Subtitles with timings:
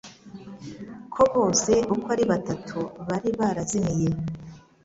[1.13, 4.09] ko bose uko ari batatu bari barazimiye